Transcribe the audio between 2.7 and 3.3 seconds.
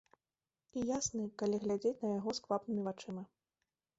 вачыма.